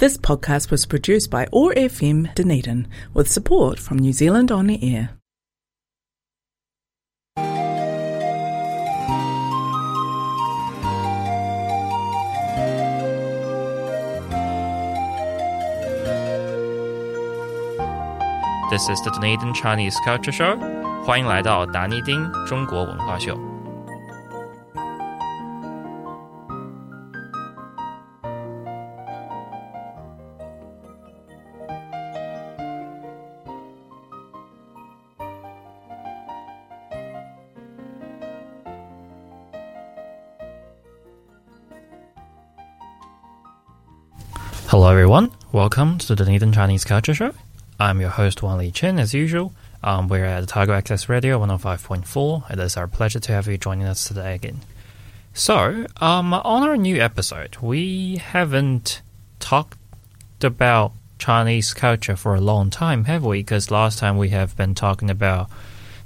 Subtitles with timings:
[0.00, 4.78] This podcast was produced by OAR FM Dunedin with support from New Zealand On the
[4.82, 5.10] Air.
[18.70, 20.56] This is the Dunedin Chinese Culture Show.
[21.04, 23.49] 欢迎来到达尼丁中国文化秀。
[45.60, 47.34] Welcome to the Dunedin Chinese Culture Show.
[47.78, 49.52] I'm your host, Wan Li Chen, as usual.
[49.84, 52.50] Um, we're at Otago Access Radio 105.4.
[52.50, 54.60] It is our pleasure to have you joining us today again.
[55.34, 59.02] So, um, on our new episode, we haven't
[59.38, 59.76] talked
[60.42, 63.40] about Chinese culture for a long time, have we?
[63.40, 65.50] Because last time we have been talking about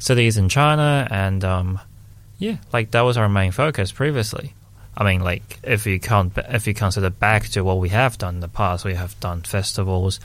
[0.01, 1.81] cities in China, and um,
[2.41, 4.53] yeah, like that was our main focus previously.
[4.97, 8.37] I mean, like if you count, if you consider back to what we have done
[8.37, 10.21] in the past, we have done festivals,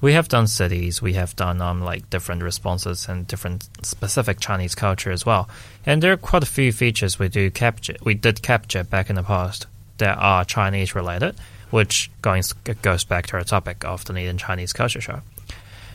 [0.00, 4.74] we have done cities, we have done um like different responses and different specific Chinese
[4.74, 5.48] culture as well.
[5.86, 9.16] And there are quite a few features we do capture, we did capture back in
[9.16, 9.66] the past
[9.98, 11.36] that are Chinese related,
[11.70, 12.42] which going
[12.82, 15.20] goes back to our topic of the Dunedin Chinese Culture Show.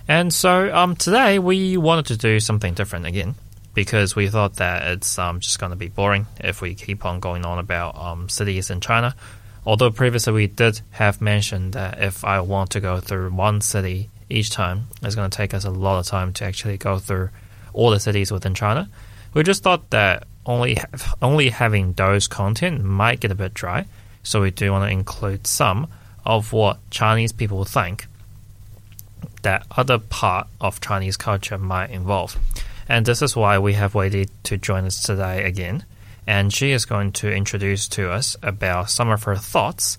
[0.07, 3.35] And so um today we wanted to do something different again
[3.73, 7.19] because we thought that it's um, just going to be boring if we keep on
[7.19, 9.15] going on about um, cities in China.
[9.65, 14.09] Although previously we did have mentioned that if I want to go through one city
[14.29, 17.29] each time, it's going to take us a lot of time to actually go through
[17.71, 18.89] all the cities within China.
[19.33, 20.77] We just thought that only
[21.21, 23.85] only having those content might get a bit dry,
[24.21, 25.87] so we do want to include some
[26.25, 28.07] of what Chinese people think
[29.41, 32.37] that other part of Chinese culture might involve.
[32.89, 35.85] And this is why we have Wei Di to join us today again.
[36.25, 39.97] And she is going to introduce to us about some of her thoughts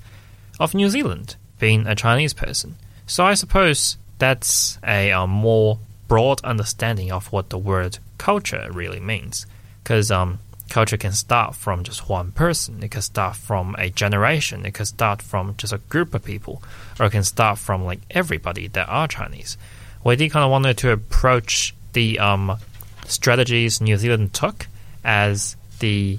[0.59, 2.77] of New Zealand, being a Chinese person.
[3.07, 9.01] So I suppose that's a, a more broad understanding of what the word culture really
[9.01, 9.47] means.
[9.83, 10.39] Because um,
[10.71, 14.87] culture can start from just one person, it can start from a generation, it can
[14.87, 16.63] start from just a group of people,
[16.99, 19.59] or it can start from like everybody that are Chinese.
[20.03, 22.59] We did kind of wanted to approach the um,
[23.07, 24.67] strategies New Zealand took
[25.05, 26.19] as the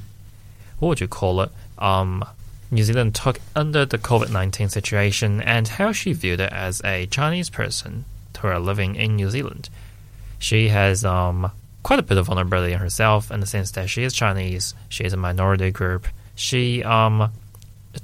[0.79, 1.51] what would you call it?
[1.79, 2.23] Um,
[2.71, 7.05] New Zealand took under the COVID nineteen situation and how she viewed it as a
[7.07, 8.05] Chinese person
[8.39, 9.69] who are living in New Zealand.
[10.37, 11.51] She has um,
[11.83, 15.03] quite a bit of vulnerability in herself in the sense that she is Chinese, she
[15.03, 17.31] is a minority group, she um,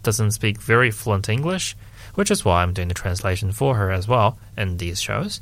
[0.04, 1.76] doesn't speak very fluent English,
[2.16, 5.42] which is why I'm doing the translation for her as well in these shows.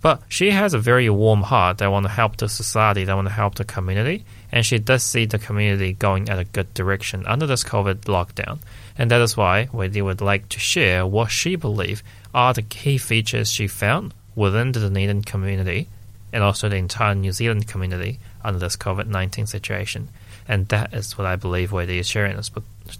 [0.00, 3.26] But she has a very warm heart that want to help the society, that want
[3.26, 7.26] to help the community, and she does see the community going at a good direction
[7.26, 8.58] under this COVID lockdown.
[8.96, 12.02] And that is why Wendy would like to share what she believes
[12.34, 15.88] are the key features she found within the Dunedin community
[16.32, 20.08] and also the entire New Zealand community under this COVID 19 situation.
[20.46, 22.40] And that is what I believe Wendy is sharing,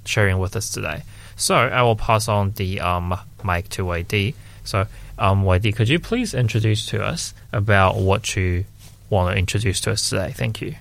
[0.05, 1.03] sharing with us today.
[1.37, 4.35] So I will pass on the um, mic to Wendy.
[4.65, 4.87] So
[5.19, 8.65] um, Wei Di, could you please introduce to us about what you
[9.11, 10.33] want to introduce to us today?
[10.33, 10.75] Thank you.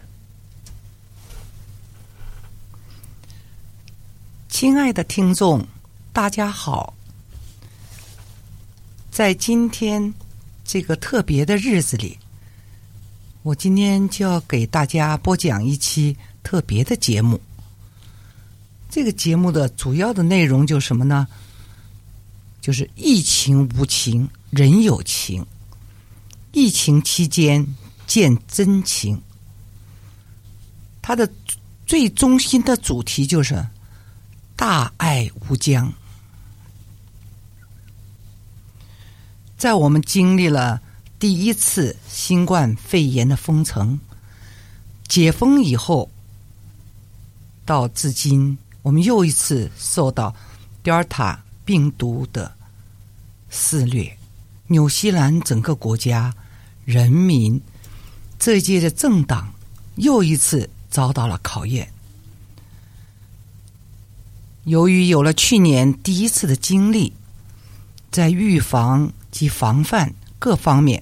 [4.49, 5.67] 亲爱的听众，
[6.13, 6.93] 大家好。
[9.11, 10.13] 在今天
[10.63, 12.17] 这个特别的日子里，
[13.43, 17.39] 我今天就要给大家播讲一期特别的节目。
[18.89, 21.27] 这个节目的主要的内容就是什么呢？
[22.67, 25.45] 就是疫情无情，人有情。
[26.51, 27.65] 疫情期间
[28.05, 29.17] 见真情。
[31.01, 31.31] 它的
[31.85, 33.65] 最中心的主题就是
[34.57, 35.89] 大爱无疆。
[39.57, 40.81] 在我们经历了
[41.17, 43.97] 第一次新冠肺炎的封城、
[45.07, 46.11] 解封以后，
[47.65, 50.35] 到至今，我们又一次受到
[50.83, 52.56] 德尔塔病毒的。
[53.49, 54.17] 肆虐，
[54.67, 56.33] 纽西兰整个国家
[56.85, 57.59] 人民
[58.37, 59.53] 这届的政党
[59.95, 61.87] 又一次遭到了考验。
[64.65, 67.13] 由于有了去年第一次的经历，
[68.11, 71.01] 在预防及防范各方面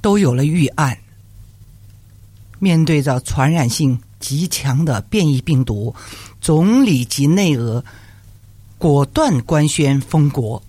[0.00, 0.98] 都有了预案。
[2.58, 5.94] 面对着传染性极强的变异病毒，
[6.40, 7.84] 总理及内阁
[8.78, 10.62] 果断官宣封国。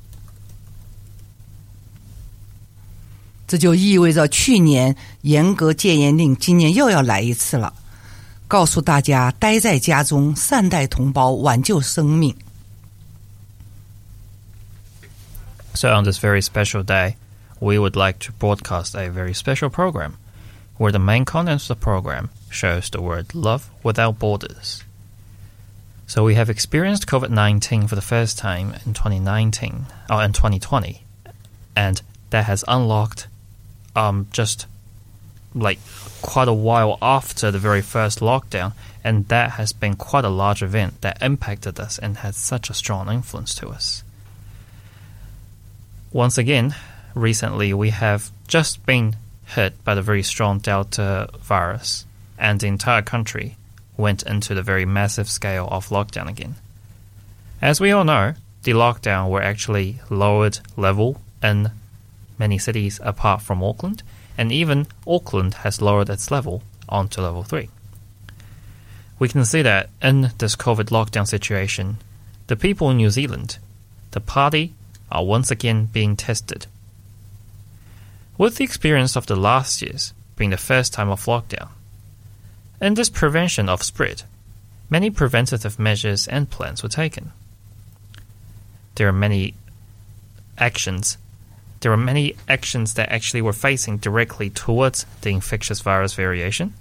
[3.48, 7.74] 这就意味着去年严格戒严令今年又要来一次了，
[8.48, 12.34] 告诉大家待在家中，善待同胞，挽救生命。
[15.74, 17.16] So, on this very special day,
[17.58, 20.12] we would like to broadcast a very special program
[20.78, 24.82] where the main content of the program shows the word love without borders.
[26.06, 31.02] So, we have experienced COVID 19 for the first time in 2019, or in 2020,
[31.74, 32.00] and
[32.30, 33.26] that has unlocked
[33.95, 34.65] um, just
[35.53, 35.79] like
[36.21, 40.61] quite a while after the very first lockdown, and that has been quite a large
[40.61, 44.03] event that impacted us and had such a strong influence to us.
[46.11, 46.75] Once again,
[47.13, 49.15] recently we have just been
[49.45, 52.05] hit by the very strong Delta virus,
[52.37, 53.55] and the entire country
[53.97, 56.55] went into the very massive scale of lockdown again.
[57.61, 58.33] As we all know,
[58.63, 61.71] the lockdown were actually lowered level in
[62.39, 64.01] many cities apart from Auckland,
[64.37, 67.69] and even Auckland has lowered its level onto level 3.
[69.19, 71.97] We can see that in this COVID lockdown situation,
[72.47, 73.59] the people in New Zealand,
[74.11, 74.73] the party,
[75.11, 76.67] are once again being tested.
[78.37, 81.69] With the experience of the last years being the first time of lockdown,
[82.81, 84.23] in this prevention of spread,
[84.89, 87.33] many preventative measures and plans were taken.
[88.95, 89.53] There are many
[90.57, 91.17] actions
[91.81, 96.73] there are many actions that actually were facing directly towards the infectious virus variation.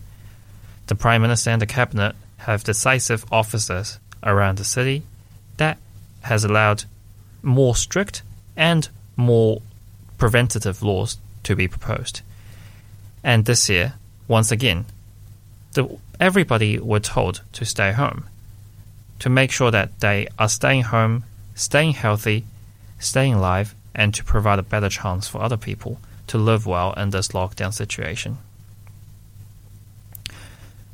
[0.86, 5.02] The Prime Minister and the Cabinet have decisive officers around the city
[5.58, 5.78] that
[6.22, 6.84] has allowed
[7.42, 8.22] more strict
[8.56, 9.62] and more
[10.16, 12.22] preventative laws to be proposed.
[13.22, 13.94] And this year,
[14.26, 14.86] once again,
[15.74, 18.24] the, everybody were told to stay home,
[19.20, 21.24] to make sure that they are staying home,
[21.54, 22.44] staying healthy,
[22.98, 27.10] staying alive, and to provide a better chance for other people to live well in
[27.10, 28.38] this lockdown situation.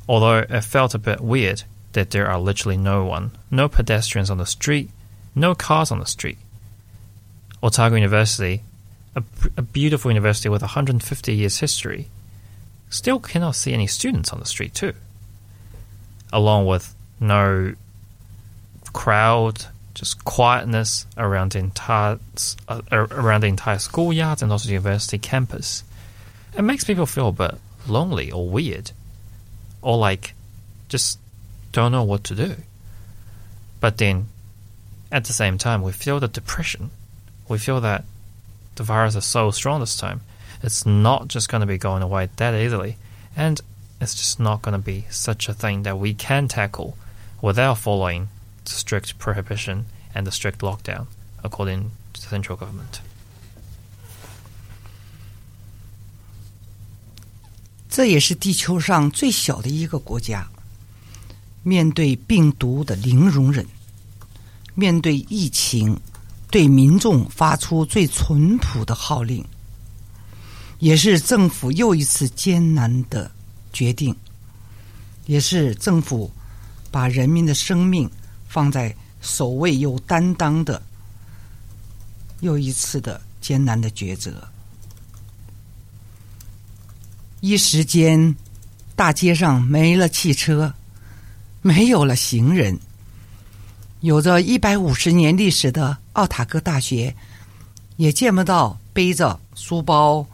[0.09, 1.63] Although it felt a bit weird
[1.93, 4.89] that there are literally no one, no pedestrians on the street,
[5.35, 6.39] no cars on the street.
[7.61, 8.63] Otago University,
[9.15, 9.23] a,
[9.55, 12.07] a beautiful university with 150 years history,
[12.89, 14.93] still cannot see any students on the street too.
[16.33, 17.75] Along with no
[18.93, 22.19] crowd, just quietness around the entire
[22.67, 25.83] uh, around the entire schoolyard and also the university campus.
[26.55, 27.55] It makes people feel a bit
[27.87, 28.91] lonely or weird,
[29.81, 30.33] or like
[30.89, 31.17] just
[31.71, 32.55] don't know what to do.
[33.79, 34.27] But then,
[35.11, 36.91] at the same time, we feel the depression.
[37.47, 38.03] We feel that
[38.75, 40.21] the virus is so strong this time.
[40.61, 42.97] It's not just going to be going away that easily,
[43.35, 43.61] and
[44.01, 46.97] it's just not going to be such a thing that we can tackle
[47.41, 48.29] without following
[48.64, 49.84] strict prohibition
[50.14, 51.06] and the strict lockdown,
[51.42, 53.00] according to the central government.
[57.88, 60.48] 这也是地球上最小的一个国家，
[61.64, 63.66] 面对病毒的零容忍，
[64.74, 65.98] 面对疫情，
[66.50, 69.44] 对民众发出最淳朴的号令，
[70.78, 73.28] 也是政府又一次艰难的
[73.72, 74.14] 决定，
[75.26, 76.30] 也是政府
[76.92, 78.08] 把人民的生命
[78.55, 80.81] 放在首位有担当的
[82.39, 84.47] 又一次的艰难的抉择。
[87.41, 88.33] 一时间，
[88.95, 90.73] 大街上没了汽车，
[91.61, 92.79] 没有了行人。
[93.99, 97.13] 有着一百五十年历史的奥塔哥大学，
[97.97, 100.25] 也见不到背着书包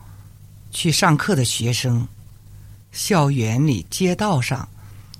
[0.69, 2.07] 去上课的学生。
[2.91, 4.69] 校园里、街道上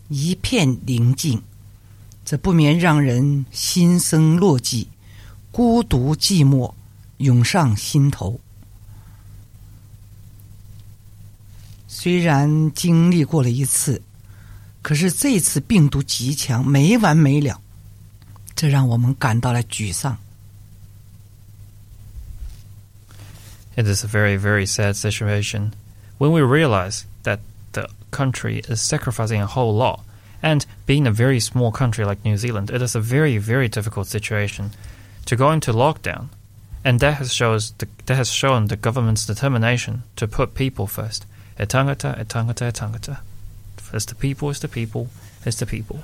[0.08, 1.42] 一片宁静，
[2.32, 4.88] 这不免让人心生落寂，
[5.52, 6.74] 孤独寂寞
[7.18, 8.40] 涌上心头。
[11.90, 14.02] 虽然经历过了一次，
[14.82, 17.60] 可是这次病毒极强，没完没了，
[18.56, 20.18] 这让我们感到了沮丧。
[23.76, 25.74] It is a very, very sad situation
[26.18, 27.40] when we realize that
[27.74, 30.00] the country is sacrificing a whole lot.
[30.44, 34.08] And being a very small country like New Zealand, it is a very, very difficult
[34.08, 34.72] situation
[35.26, 36.30] to go into lockdown.
[36.84, 41.26] And that has, shows the, that has shown the government's determination to put people first.
[41.60, 43.20] E tangata, e tangata, e tangata.
[43.94, 45.10] It's the people, it's the people,
[45.46, 46.00] it's the people.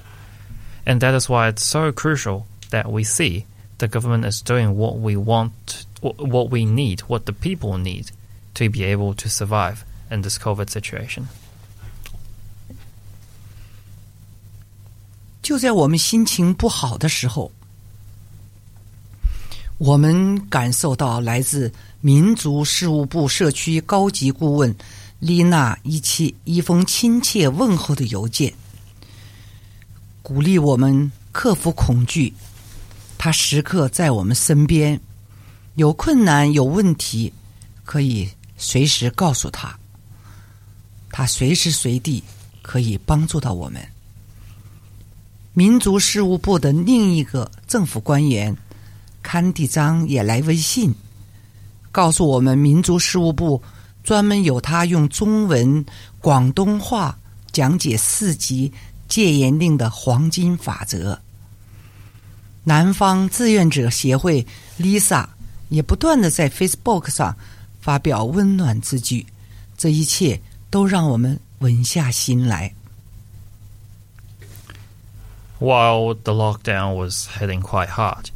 [0.85, 3.45] And that is why it's so crucial that we see
[3.79, 8.11] the government is doing what we want, what we need, what the people need
[8.55, 11.27] to be able to survive in this COVID situation.
[15.47, 17.49] 就在我们心情不好的时候，
[19.77, 24.75] 我们感受到来自民族事务部社区高级顾问
[25.19, 28.53] 丽娜一期一封亲切问候的邮件，
[30.21, 32.33] 鼓励我们克服恐惧。
[33.17, 34.99] 他时刻在我们身边，
[35.75, 37.31] 有困难有问题，
[37.85, 39.79] 可以随时告诉他。
[41.09, 42.21] 他随时随地
[42.61, 43.81] 可以帮助到我们。
[45.57, 48.55] 民族事务部的另一个政府官员。
[49.23, 50.93] 坎蒂章也来微信，
[51.91, 53.59] 告诉我们民族事务部
[54.03, 55.83] 专门有他用中文、
[56.21, 57.17] 广东话
[57.51, 58.71] 讲解四级
[59.07, 61.19] 戒严令的黄金法则。
[62.63, 64.45] 南方志愿者协会
[64.79, 65.25] Lisa
[65.69, 67.35] 也不断的在 Facebook 上
[67.81, 69.25] 发表温暖之句，
[69.75, 72.71] 这一切都让我们稳下心来。
[75.59, 78.31] While the lockdown was hitting quite hard.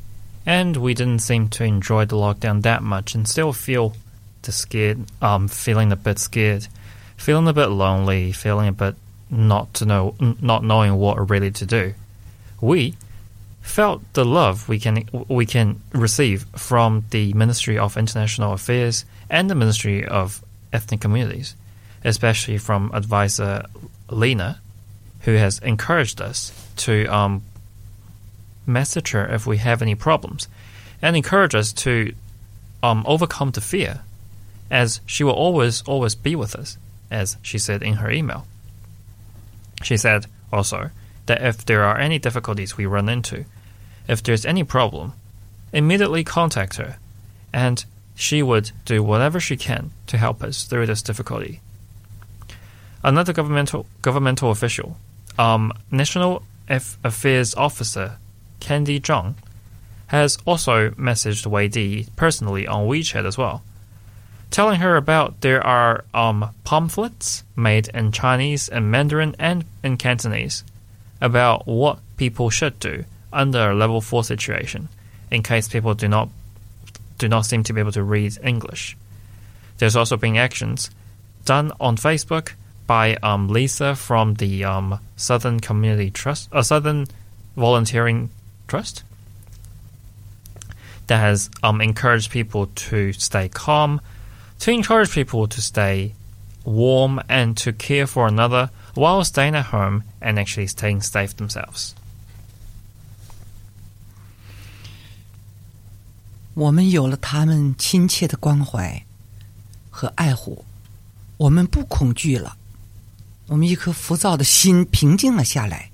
[0.46, 3.94] and we didn't seem to enjoy the lockdown that much and still feel
[4.42, 6.68] the scared um feeling a bit scared
[7.16, 8.96] feeling a bit lonely feeling a bit
[9.30, 11.94] not to know not knowing what really to do
[12.60, 12.96] we
[13.62, 19.48] felt the love we can we can receive from the Ministry of International Affairs and
[19.48, 21.56] the Ministry of Ethnic Communities
[22.04, 23.64] especially from advisor
[24.10, 24.60] Lena
[25.22, 27.44] who has encouraged us to um,
[28.66, 30.48] message her if we have any problems
[31.02, 32.14] and encourage us to
[32.84, 34.02] um, overcome the fear,
[34.70, 36.78] as she will always, always be with us,
[37.10, 38.46] as she said in her email.
[39.84, 40.92] She said also
[41.26, 43.46] that if there are any difficulties we run into,
[44.08, 45.14] if there's any problem,
[45.74, 46.98] immediately contact her,
[47.54, 47.84] and
[48.16, 51.60] she would do whatever she can to help us through this difficulty.
[53.04, 54.98] Another governmental governmental official,
[55.40, 58.18] um, National Affairs Officer
[58.62, 59.34] Candy Zhang,
[60.08, 63.64] has also messaged Wei Di personally on WeChat as well,
[64.50, 70.64] telling her about there are um, pamphlets made in Chinese and Mandarin and in Cantonese
[71.20, 74.88] about what people should do under a level 4 situation
[75.30, 76.30] in case people do not
[77.18, 78.98] do not seem to be able to read English.
[79.78, 80.90] There's also been actions
[81.46, 82.54] done on Facebook
[82.91, 87.07] by um, Lisa from the um, Southern Community Trust, uh, Southern
[87.57, 88.31] Volunteering
[88.69, 89.03] Trust
[91.09, 94.01] that has um, encouraged people to stay calm,
[94.61, 96.13] to encourage people to stay
[96.65, 101.95] warm, and to care for another while staying at home and actually staying safe themselves.
[106.55, 109.05] 我们有了他们亲切的关怀
[109.91, 110.65] 和爱护，
[111.37, 112.57] 我们不恐惧了，
[113.51, 115.91] 我们一颗浮躁的心平静了下来，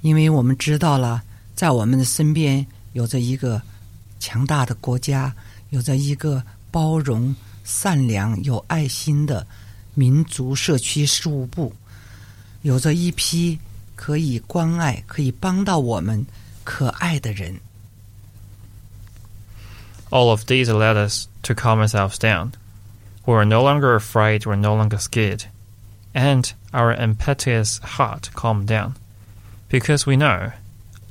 [0.00, 1.22] 因为我们知道了
[1.54, 3.62] 在我们的身边有着一个
[4.18, 5.34] 强大的国家，
[5.70, 9.46] 有着一个包容、善良、有爱心的
[9.94, 11.72] 民族社区事务部，
[12.62, 13.58] 有着一批
[13.94, 16.26] 可以关爱、可以帮到我们
[16.64, 17.54] 可爱的人。
[20.10, 22.52] All of these allowed us to calm ourselves down.
[23.24, 25.42] We are no longer afraid, we're no longer scared.
[26.14, 28.94] And our impetuous heart calmed down.
[29.68, 30.52] Because we know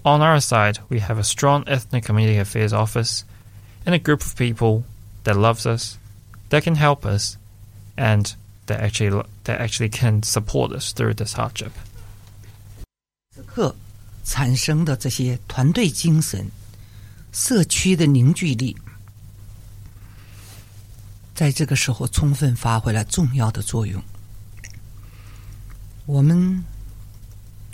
[0.05, 3.24] On our side, we have a strong ethnic community affairs office
[3.86, 4.83] and a group of people
[5.24, 5.98] that loves us,
[6.50, 7.38] that can help us,
[7.95, 11.72] and that actually that actually can support us through this hardship.
[13.33, 13.75] 此刻
[14.25, 16.51] 产生的这些团队精神、
[17.31, 18.75] 社区的凝聚力，
[21.33, 24.03] 在这个时候充分发挥了重要的作用。
[26.07, 26.63] 我们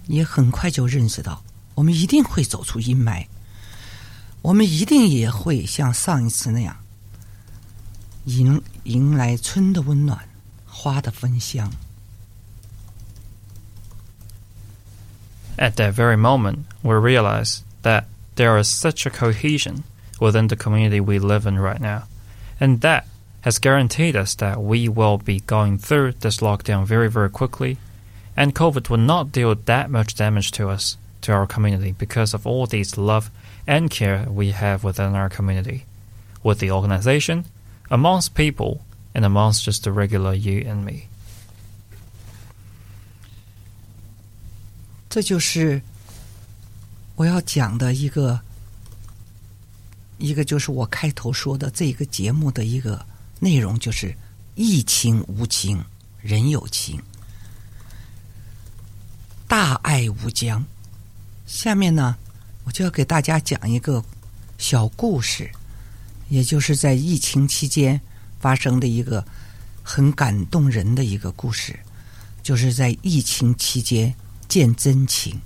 [0.08, 1.44] 也很快就认识到。
[1.76, 3.26] 我们一定会走出阴霾，
[4.42, 6.76] 我们一定也会像上一次那样，
[8.26, 10.28] 迎迎来春的温暖，
[10.66, 11.72] 花的芬香。
[15.58, 18.06] At that very moment, we realize that
[18.36, 19.84] there is such a cohesion
[20.20, 22.04] within the community we live in right now,
[22.60, 23.04] and that
[23.44, 27.78] has guaranteed us that we will be going through this lockdown very, very quickly,
[28.36, 32.48] and COVID will not deal that much damage to us to our community because of
[32.48, 33.30] all these love
[33.68, 35.86] and care we have within our community,
[36.42, 37.46] with the organization,
[37.90, 38.82] amongst people,
[39.14, 41.08] and amongst just the regular you and me.
[45.10, 45.82] 这就是
[47.16, 48.40] 我要讲的一个
[50.20, 53.06] 一个，就是我开头说的这个节目的一个
[53.40, 54.16] 内容，就是
[54.56, 55.84] 疫情无情，
[56.22, 57.02] 人有情，
[59.57, 60.65] 大爱无疆。
[61.47, 62.17] 下面呢，
[62.65, 64.05] 我就要给大家讲一个
[64.59, 65.49] 小故事，
[66.29, 68.01] 也就是在疫情期间
[68.41, 69.25] 发生的一个
[69.85, 71.79] 很感动人的一个故事，
[72.43, 74.13] 就是在疫情期间
[74.49, 75.41] 见真情。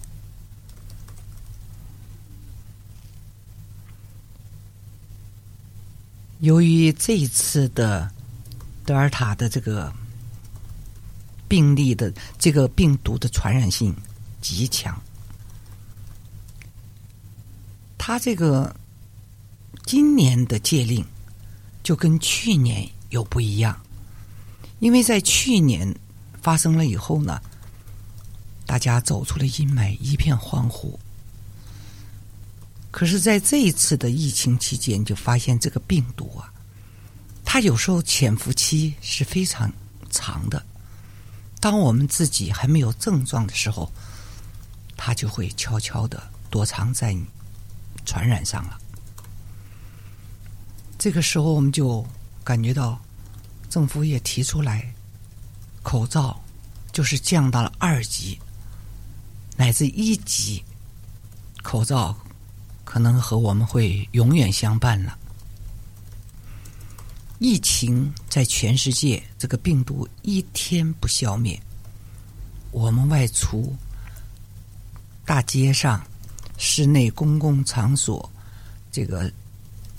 [6.41, 8.11] 由于这一次的
[8.87, 9.93] 德尔塔的这个
[11.49, 13.95] 病例的这个病毒的传染性
[14.41, 15.01] 极强，
[17.97, 18.75] 他这个
[19.85, 21.05] 今年的戒令
[21.83, 23.81] 就跟去年有不一样，
[24.79, 25.93] 因为在去年
[26.41, 27.41] 发生了以后呢，
[28.67, 30.99] 大家走出了阴霾，一片欢呼。
[32.91, 36.53] 可是，在这一次的疫情期间，就发现这个病毒啊，
[37.45, 39.73] 它有时候潜伏期是非常
[40.11, 40.65] 长的。
[41.61, 43.93] 当我们自己还没有症状的时候，
[44.97, 47.25] 它就会悄悄的躲藏在你
[48.05, 48.79] 传染上了。
[50.99, 52.07] 这个时候，我们就
[52.43, 53.01] 感觉到
[53.69, 54.93] 政府也提出来，
[55.83, 56.41] 口罩
[56.93, 58.39] 就是降到了二级
[59.57, 60.65] 乃至一级
[61.63, 62.17] 口罩。
[62.85, 65.19] 可能和我们会永远相伴了。
[67.39, 71.61] 疫情在全世界，这个病毒一天不消灭，
[72.73, 73.75] 我们外出、
[75.25, 76.05] 大街上、
[76.57, 78.29] 室内公共场所，
[78.91, 79.33] 这个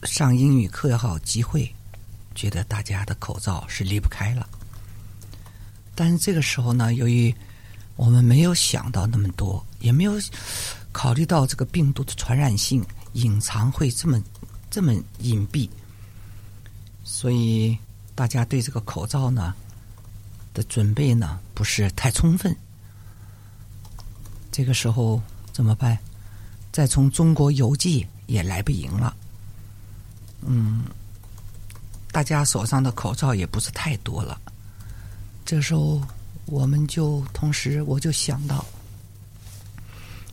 [0.04, 1.74] 上英语课也好，集会，
[2.36, 4.48] 觉得大家的口罩是离不开了。
[5.96, 7.34] 但是这个时候呢，由于
[7.96, 10.20] 我们没有想到那么多，也没有。
[10.92, 14.20] 考虑到这个病毒的传染性隐藏会这么
[14.72, 15.70] 这么隐蔽，
[17.12, 17.76] 所以
[18.14, 19.56] 大家对这个口罩呢
[20.54, 22.56] 的准备呢不是太充分。
[24.52, 25.20] 这个时候
[25.52, 25.98] 怎么办？
[26.72, 29.18] 再从中国邮寄也来不赢了。
[30.42, 30.84] 嗯，
[32.12, 34.40] 大家手上的口罩也不是太多了。
[35.44, 36.00] 这时候
[36.46, 38.64] 我们就同时我就想到。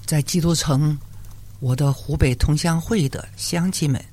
[0.05, 0.97] 在基督城，
[1.59, 4.05] 我的湖北同乡会的乡亲们，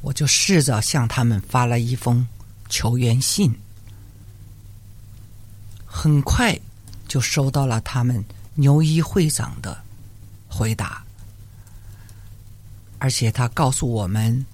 [0.00, 2.26] 我就试着向他们发了一封
[2.68, 3.54] 求援信，
[5.86, 6.58] 很快
[7.06, 9.82] 就收到了他们牛一会长的
[10.48, 11.04] 回答，
[12.98, 14.44] 而且他告诉我们，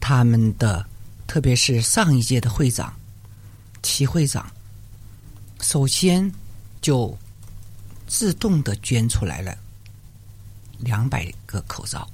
[0.00, 0.86] 他们的
[1.26, 2.94] 特别是上一届的会长
[3.82, 4.50] 齐会长，
[5.60, 6.32] 首先
[6.80, 7.16] 就。
[8.08, 9.56] 自动的捐出来了
[10.80, 12.06] 两百个口罩。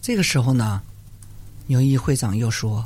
[0.00, 0.82] 这个时候呢，
[1.66, 2.84] 牛一会长又说，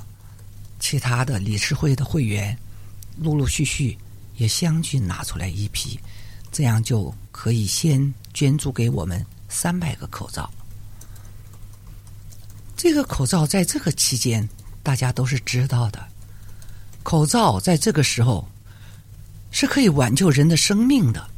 [0.81, 2.57] 其他的理事会的会员
[3.17, 3.97] 陆陆续续
[4.37, 5.99] 也相继拿出来一批，
[6.53, 10.51] 这样就可以先捐助给我们三百个口罩。
[12.77, 14.49] 这个口罩在这个期间，
[14.83, 16.05] 大家都是知道的。
[17.03, 18.49] 口罩在这个时候。
[19.57, 21.31] 是可以挽救人的生命的，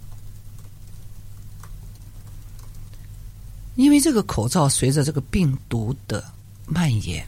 [3.77, 6.25] 因为这个口罩随着这个病毒的
[6.67, 7.25] 蔓延，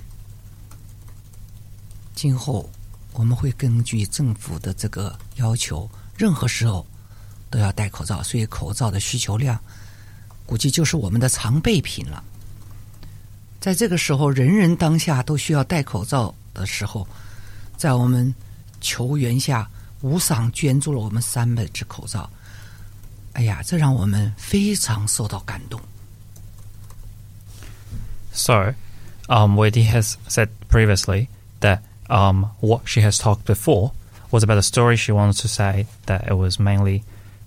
[2.14, 2.68] 今后
[3.12, 6.84] 我们会根据政府的这个要求，任何时候
[7.48, 9.58] 都要戴口罩，所以口罩的需求量
[10.44, 12.24] 估计就是我们的常备品了。
[13.60, 17.06] 在这个时候，人人当下都需要戴口罩的时候，
[17.76, 18.34] 在我们
[18.80, 19.70] 求援下。
[20.00, 22.30] 无偿捐助了我们三百只口罩，
[23.32, 25.80] 哎呀，这让我们非常受到感动。
[28.38, 28.74] So,
[29.28, 31.28] um, Wendy has said previously
[31.60, 33.92] that um, what she has talked before
[34.30, 37.02] was about a story she wanted to say that it was mainly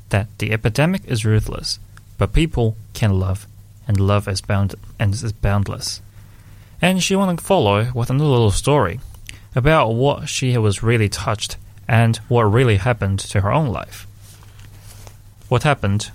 [0.10, 1.80] that the epidemic is ruthless,
[2.18, 3.48] but people can love,
[3.88, 6.02] and love is bound and is boundless.
[6.82, 9.00] And she wanted to follow with another little story
[9.56, 11.56] about what she was really touched
[11.88, 14.06] and what really happened to her own life.
[15.48, 16.12] What happened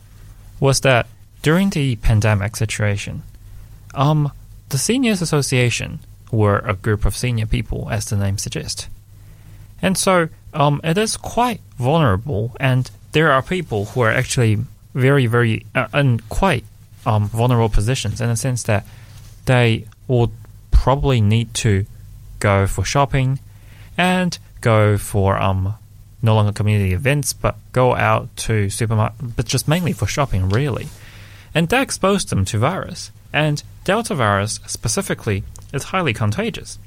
[0.60, 1.06] was that
[1.42, 3.22] during the pandemic situation,
[3.94, 4.32] um,
[4.68, 6.00] the Seniors Association
[6.30, 8.88] were a group of senior people, as the name suggests.
[9.80, 14.58] And so um, it is quite vulnerable, and there are people who are actually
[14.94, 16.64] very, very, uh, in quite
[17.04, 18.84] um, vulnerable positions in the sense that
[19.44, 20.32] they will
[20.70, 21.86] probably need to
[22.40, 23.38] go for shopping
[23.96, 25.74] and go for um
[26.22, 30.88] no longer community events, but go out to supermarket, but just mainly for shopping, really.
[31.54, 33.10] And that exposed them to virus.
[33.36, 36.78] And Delta virus specifically is highly contagious.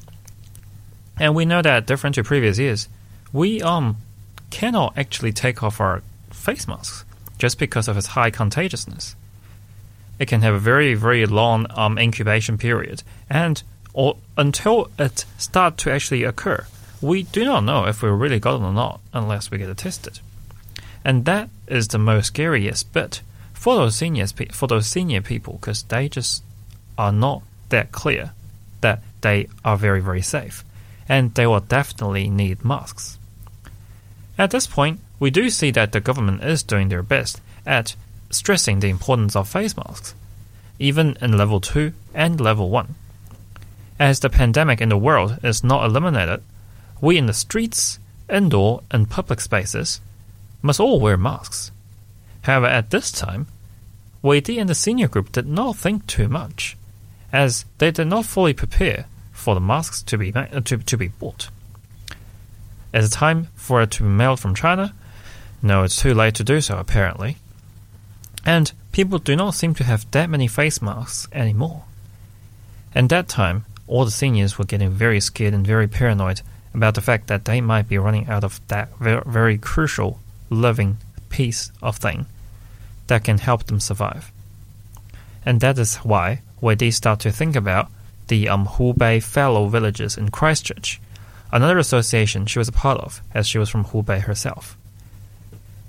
[1.20, 2.90] And we know that different to previous years,
[3.32, 3.98] we um
[4.50, 7.06] cannot actually take off our face masks
[7.38, 9.16] just because of its high contagiousness.
[10.18, 13.04] it can have a very, very long um, incubation period.
[13.30, 13.62] And
[13.94, 16.66] or, until it start to actually occur,
[17.00, 19.78] we do not know if we really got it or not unless we get it
[19.78, 20.20] tested.
[21.06, 23.22] And that is the most scariest bit
[23.60, 26.44] for those seniors, for those senior people, because they just
[26.98, 28.32] are not that clear
[28.80, 30.64] that they are very, very safe.
[31.10, 33.20] And they will definitely need masks.
[34.38, 37.98] At this point, we do see that the government is doing their best at
[38.30, 40.16] stressing the importance of face masks,
[40.80, 42.96] even in level 2 and level 1.
[44.00, 46.42] As the pandemic in the world is not eliminated,
[47.02, 50.00] we in the streets, indoor, and public spaces
[50.62, 51.72] must all wear masks.
[52.50, 53.46] However, at this time,
[54.24, 56.76] Di and the senior group did not think too much,
[57.32, 61.10] as they did not fully prepare for the masks to be, uh, to, to be
[61.10, 61.50] bought.
[62.92, 64.96] Is it time for it to be mailed from China?
[65.62, 67.38] No, it's too late to do so, apparently.
[68.44, 71.84] And people do not seem to have that many face masks anymore.
[72.96, 76.42] And that time, all the seniors were getting very scared and very paranoid
[76.74, 80.98] about the fact that they might be running out of that very crucial living
[81.30, 82.26] piece of thing
[83.10, 84.32] that can help them survive.
[85.46, 87.90] And that is why when they start to think about
[88.28, 91.02] the um, Hubei fellow villages in Christchurch,
[91.52, 94.78] another association she was a part of, as she was from Hubei herself.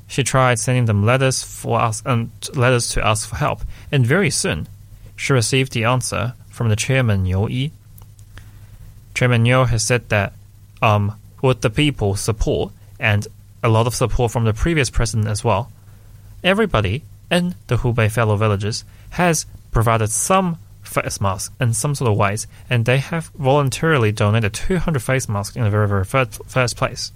[0.09, 3.61] She tried sending them letters for us and letters to ask for help,
[3.93, 4.67] and very soon
[5.15, 7.73] she received the answer from the chairman Niu Yi.
[9.15, 10.33] Chairman Niu has said that
[10.83, 13.29] um, with the people support and
[13.63, 15.71] a lot of support from the previous president as well,
[16.43, 22.17] everybody in the Hubei fellow villages has provided some face masks in some sort of
[22.17, 27.13] ways, and they have voluntarily donated 200 face masks in the very, very first, place.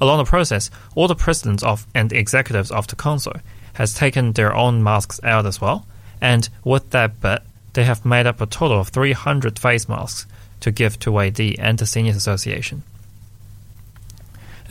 [0.00, 3.34] Along the process, all the presidents of and executives of the council
[3.74, 5.86] has taken their own masks out as well,
[6.20, 10.26] and with that bit, they have made up a total of 300 face masks
[10.60, 12.82] to give to Di and the Seniors Association.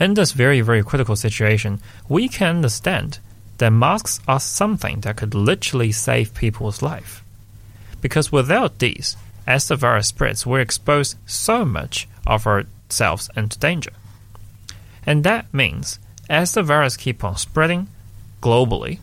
[0.00, 3.18] In this very, very critical situation, we can understand
[3.58, 7.22] that masks are something that could literally save people's life.
[8.00, 9.16] Because without these,
[9.46, 13.92] as the virus spreads, we expose so much of ourselves into danger.
[15.04, 17.88] And that means, as the virus keep on spreading
[18.42, 18.98] globally,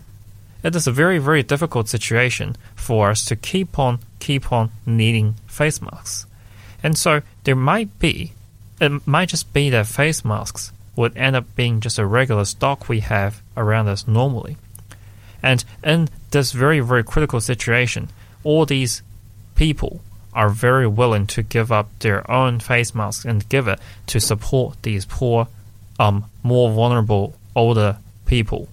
[0.64, 5.36] it is a very, very difficult situation for us to keep on, keep on needing
[5.48, 6.26] face masks.
[6.82, 8.34] And so there might be,
[8.80, 12.88] it might just be that face masks would end up being just a regular stock
[12.88, 14.58] we have around us normally.
[15.44, 18.10] And in this very, very critical situation,
[18.44, 19.02] all these
[19.56, 20.02] people
[20.34, 24.82] are very willing to give up their own face masks and give it to support
[24.84, 25.48] these poor,
[26.00, 28.68] um, more vulnerable older people.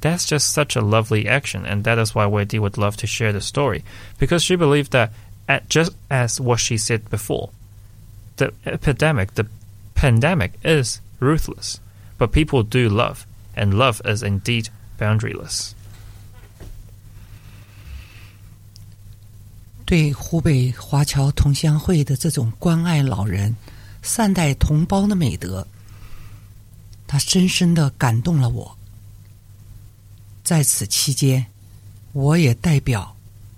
[0.00, 3.06] That's just such a lovely action, and that is why Wei Di would love to
[3.06, 3.84] share the story
[4.18, 5.12] because she believed that,
[5.48, 7.50] at just as what she said before,
[8.36, 9.46] the epidemic, the
[9.94, 11.77] pandemic is ruthless,
[12.17, 14.67] but people do love, and love is indeed
[14.99, 15.71] boundaryless.
[19.85, 23.55] 对湖北华侨同乡会的这种关爱老人、
[24.01, 25.65] 善待同胞的美德，
[27.07, 28.77] 他深深的感动了我。
[30.43, 31.45] 在此期间，
[32.11, 33.15] 我也代表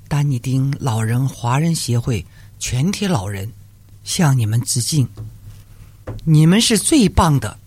[0.08, 2.24] 丹尼丁老人华人协会
[2.60, 3.52] 全体老人
[4.04, 5.08] 向你们致敬。
[6.25, 7.59] 你们是最棒的！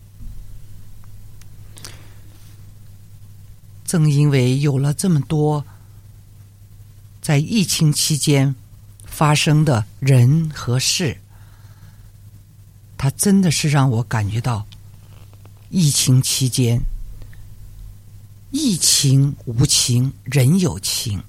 [3.85, 5.65] 正因为有了这么多
[7.21, 8.55] 在疫情期间
[9.05, 11.19] 发生的人和事，
[12.97, 14.65] 它真的是让我感觉到，
[15.69, 16.81] 疫情期间，
[18.51, 21.23] 疫情无情，人有情。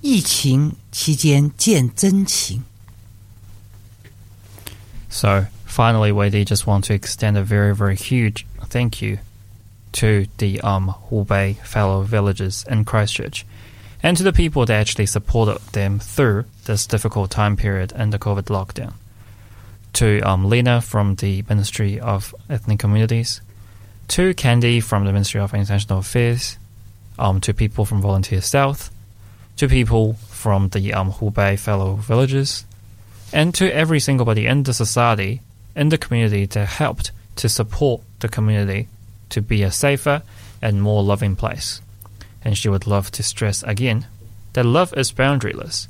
[0.00, 2.64] 疫情期间见真情。
[5.12, 9.18] So finally, Di just want to extend a very, very huge thank you
[9.92, 13.44] to the um, Hubei fellow villagers in Christchurch
[14.02, 18.18] and to the people that actually supported them through this difficult time period and the
[18.18, 18.94] COVID lockdown.
[19.94, 23.42] To um, Lena from the Ministry of Ethnic Communities,
[24.08, 26.56] to Candy from the Ministry of International Affairs,
[27.18, 28.90] um, to people from Volunteer South,
[29.58, 32.64] to people from the um, Hubei fellow villages,
[33.32, 35.40] and to every single body in the society,
[35.74, 38.88] in the community that helped to support the community
[39.30, 40.22] to be a safer
[40.60, 41.80] and more loving place.
[42.44, 44.06] And she would love to stress again
[44.52, 45.88] that love is boundaryless.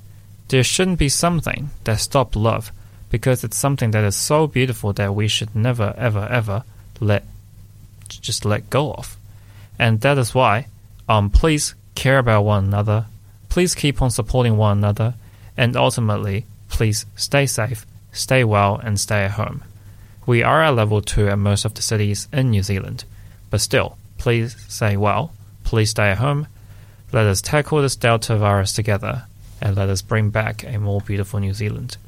[0.48, 2.70] There shouldn't be something that stops love
[3.10, 6.64] because it's something that is so beautiful that we should never, ever, ever
[7.00, 7.24] let
[8.08, 9.16] just let go of.
[9.78, 10.66] And that is why
[11.08, 13.06] um, please care about one another,
[13.48, 15.14] please keep on supporting one another,
[15.56, 19.62] and ultimately, please stay safe, stay well, and stay at home.
[20.26, 23.04] We are at level 2 at most of the cities in New Zealand,
[23.50, 25.32] but still, please stay well,
[25.62, 26.48] please stay at home.
[27.12, 29.24] Let us tackle this Delta virus together,
[29.60, 31.98] and let us bring back a more beautiful New Zealand.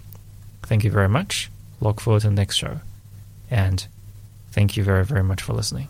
[0.63, 1.51] Thank you very much.
[1.81, 2.81] Look forward to the next show.
[3.51, 3.87] And
[4.51, 5.89] thank you very, very much for listening.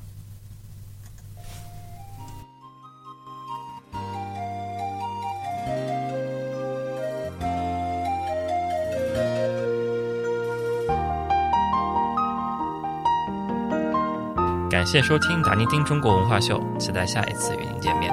[14.85, 18.13] 感谢收听达尼丁中国文化秀，期待下一次与您见面。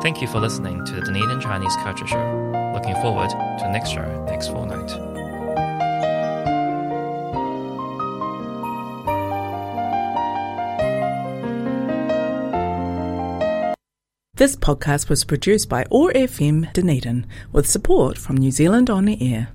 [0.00, 2.18] Thank you for listening to the Dunedin Chinese Culture Show.
[2.74, 4.90] Looking forward to next show next fortnight.
[14.34, 19.16] This podcast was produced by OAR FM Dunedin with support from New Zealand On the
[19.32, 19.46] Air.